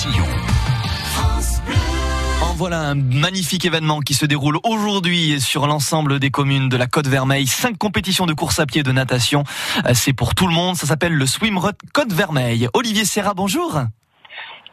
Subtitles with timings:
[0.00, 0.24] Roussillon.
[2.42, 6.86] En voilà un magnifique événement qui se déroule aujourd'hui sur l'ensemble des communes de la
[6.86, 7.46] Côte Vermeille.
[7.46, 9.44] Cinq compétitions de course à pied de natation.
[9.84, 10.76] Euh, c'est pour tout le monde.
[10.76, 12.66] Ça s'appelle le Swimrun Côte Vermeille.
[12.72, 13.78] Olivier Serra, bonjour.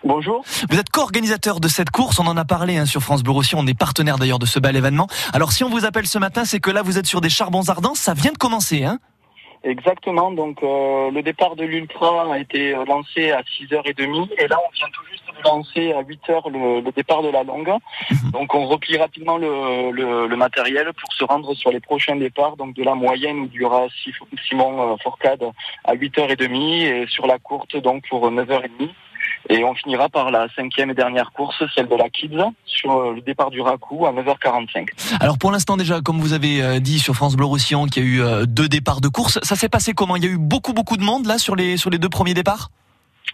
[0.05, 0.45] Bonjour.
[0.69, 2.19] Vous êtes co-organisateur de cette course.
[2.19, 3.59] On en a parlé hein, sur France Bleu Roussillon.
[3.59, 5.07] On est partenaire d'ailleurs de ce bel événement.
[5.33, 7.67] Alors si on vous appelle ce matin, c'est que là vous êtes sur des charbons
[7.67, 7.95] ardents.
[7.95, 8.99] Ça vient de commencer, hein
[9.67, 10.31] Exactement.
[10.31, 14.71] Donc euh, le départ de l'ultra a été euh, lancé à 6h30 et là on
[14.71, 17.73] vient tout juste de lancer à 8h le, le départ de la longue.
[18.31, 22.55] Donc on replie rapidement le, le, le, matériel pour se rendre sur les prochains départs.
[22.55, 23.87] Donc de la moyenne où il y aura
[24.47, 25.43] Simon euh, Forcade
[25.83, 28.89] à 8h30 et sur la courte donc pour 9h30.
[29.49, 33.21] Et on finira par la cinquième et dernière course, celle de la Kids, sur le
[33.21, 34.87] départ du Racou à 9h45.
[35.19, 38.09] Alors pour l'instant déjà, comme vous avez dit sur France Bleu Roussillon, qu'il y a
[38.41, 40.15] eu deux départs de course, ça s'est passé comment?
[40.15, 42.69] Il y a eu beaucoup beaucoup de monde là sur les deux premiers départs?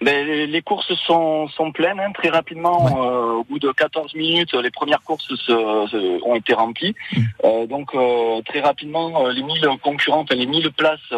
[0.03, 2.85] Ben, les courses sont, sont pleines hein, très rapidement.
[2.97, 6.95] Euh, au bout de 14 minutes, les premières courses se, se, ont été remplies.
[7.15, 7.21] Mm.
[7.43, 11.11] Euh, donc euh, très rapidement, les 1000 concurrents, enfin, les 1000 places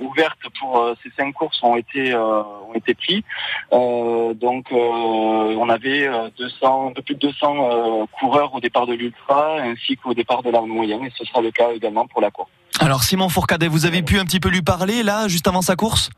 [0.00, 3.24] ouvertes pour ces cinq courses ont été ont été pris.
[3.72, 9.96] donc on avait 200, un peu plus de 200 coureurs au départ de l'ultra ainsi
[9.96, 12.50] qu'au départ de la moyenne et ce sera le cas également pour la course.
[12.80, 15.76] Alors Simon Fourcadet, vous avez pu un petit peu lui parler là juste avant sa
[15.76, 16.10] course?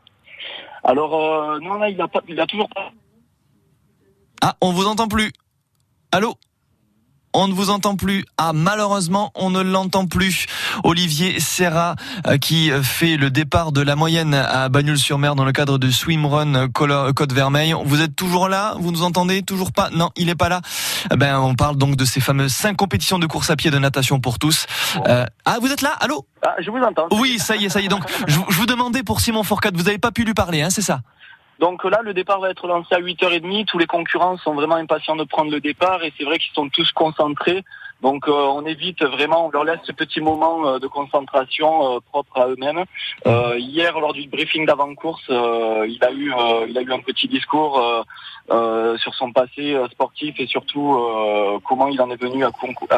[0.83, 2.91] Alors, euh, non, là, il a, pas, il a toujours pas.
[4.41, 5.31] Ah, on vous entend plus.
[6.11, 6.35] Allô?
[7.33, 8.25] On ne vous entend plus.
[8.37, 10.45] Ah, malheureusement, on ne l'entend plus.
[10.83, 11.95] Olivier Serra,
[12.27, 16.69] euh, qui fait le départ de la moyenne à Bagnols-sur-Mer dans le cadre de Swimrun
[16.69, 17.75] Côte Vermeille.
[17.85, 18.75] Vous êtes toujours là?
[18.79, 19.89] Vous nous entendez Toujours pas?
[19.91, 20.61] Non, il n'est pas là.
[21.11, 23.79] Eh ben, on parle donc de ces fameuses cinq compétitions de course à pied de
[23.79, 24.65] natation pour tous.
[25.07, 25.91] Euh, ah, vous êtes là?
[25.99, 26.25] Allô?
[26.43, 27.07] Ah, Je vous entends.
[27.11, 27.89] Oui, ça y est, ça y est.
[27.89, 30.81] Donc, je, vous demandais pour Simon Fourcade, vous n'avez pas pu lui parler, hein, c'est
[30.81, 31.01] ça?
[31.61, 33.65] Donc là, le départ va être lancé à 8h30.
[33.65, 36.69] Tous les concurrents sont vraiment impatients de prendre le départ et c'est vrai qu'ils sont
[36.69, 37.63] tous concentrés.
[38.01, 41.99] Donc euh, on évite vraiment, on leur laisse ce petit moment euh, de concentration euh,
[42.11, 42.83] propre à eux-mêmes.
[43.57, 46.33] hier, lors du briefing d'avant-course, il a eu,
[46.69, 48.05] il a eu un petit discours
[48.49, 50.99] sur son passé sportif et surtout
[51.67, 52.51] comment il en est venu à,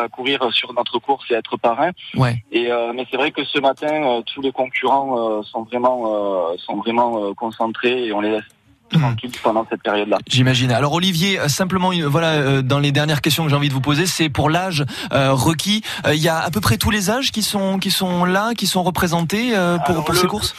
[0.09, 1.91] courir sur notre course et être parrain.
[2.15, 2.35] Ouais.
[2.51, 8.05] Et mais c'est vrai que ce matin, tous les concurrents sont vraiment, sont vraiment concentrés
[8.05, 8.43] et on les laisse
[8.93, 10.17] tranquille pendant cette période-là.
[10.27, 10.71] J'imagine.
[10.71, 13.81] Alors Olivier, euh, simplement, voilà, euh, dans les dernières questions que j'ai envie de vous
[13.81, 15.83] poser, c'est pour l'âge euh, requis.
[16.07, 18.67] Il y a à peu près tous les âges qui sont qui sont là, qui
[18.67, 19.53] sont représentés
[19.85, 20.55] pour, pour ces courses?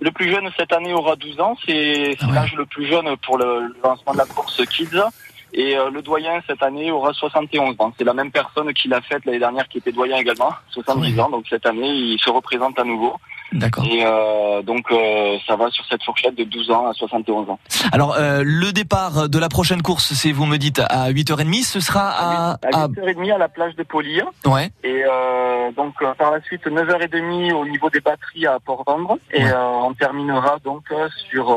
[0.00, 1.56] Le plus, jeune cette année aura 12 ans.
[1.66, 5.02] C'est ah l'âge le plus jeune pour le, lancement de la course Kids.
[5.54, 7.92] Et le doyen cette année aura 71 ans.
[7.96, 11.30] C'est la même personne qui l'a faite l'année dernière qui était doyen également, 70 ans.
[11.30, 13.14] Donc cette année, il se représente à nouveau.
[13.52, 13.84] D'accord.
[13.86, 17.58] Et euh, donc euh, ça va sur cette fourchette de 12 ans à 71 ans.
[17.92, 21.80] Alors euh, le départ de la prochaine course, c'est vous me dites à 8h30, ce
[21.80, 24.26] sera à à 8h30 à la plage de Polir.
[24.44, 24.70] Ouais.
[24.84, 29.44] Et euh, donc euh, par la suite 9h30 au niveau des batteries à Port-Vendre et
[29.44, 30.84] euh, on terminera donc
[31.30, 31.56] sur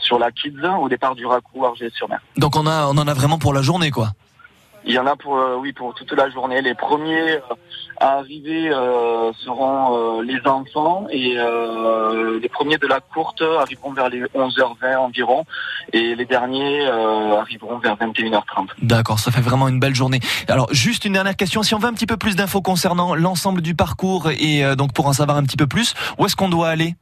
[0.00, 2.20] sur la Kids au départ du Racou Argé-sur-Mer.
[2.36, 4.08] Donc on a on en a vraiment pour la journée quoi.
[4.84, 6.60] Il y en a pour euh, oui pour toute la journée.
[6.60, 7.40] Les premiers euh,
[7.98, 11.36] à arriver euh, seront les enfants et
[12.40, 15.44] les premiers de la courte arriveront vers les 11h20 environ
[15.92, 18.68] et les derniers arriveront vers 21h30.
[18.82, 20.20] D'accord, ça fait vraiment une belle journée.
[20.48, 23.62] Alors juste une dernière question, si on veut un petit peu plus d'infos concernant l'ensemble
[23.62, 26.68] du parcours et donc pour en savoir un petit peu plus, où est-ce qu'on doit
[26.68, 26.96] aller?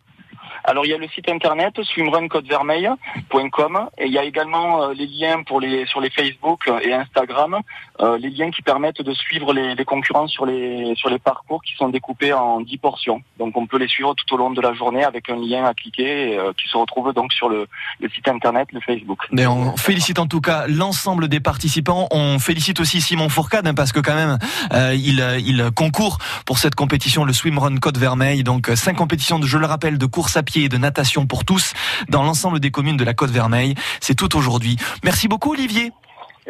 [0.64, 5.06] Alors il y a le site internet swimruncodevermeil.com et il y a également euh, les
[5.06, 7.58] liens pour les sur les Facebook et Instagram,
[8.00, 11.74] euh, les liens qui permettent de suivre les, concurrents sur les sur les parcours qui
[11.76, 13.22] sont découpés en 10 portions.
[13.38, 15.74] Donc on peut les suivre tout au long de la journée avec un lien à
[15.74, 17.66] cliquer euh, qui se retrouve donc sur le,
[18.00, 19.20] le, site internet, le Facebook.
[19.32, 22.08] Mais on félicite en tout cas l'ensemble des participants.
[22.10, 24.38] On félicite aussi Simon Fourcade hein, parce que quand même
[24.94, 28.44] il il concourt pour cette compétition le Swimrun Code Vermeil.
[28.44, 31.72] Donc cinq compétitions, je le rappelle, de course à pied et de natation pour tous
[32.08, 33.74] dans l'ensemble des communes de la Côte Vermeille.
[34.00, 34.76] C'est tout aujourd'hui.
[35.04, 35.92] Merci beaucoup Olivier.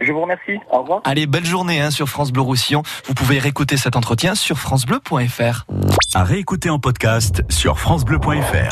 [0.01, 0.59] Je vous remercie.
[0.71, 1.01] Au revoir.
[1.05, 2.83] Allez, belle journée hein, sur France Bleu Roussillon.
[3.07, 5.67] Vous pouvez réécouter cet entretien sur francebleu.fr.
[6.15, 8.69] À réécouter en podcast sur francebleu.fr.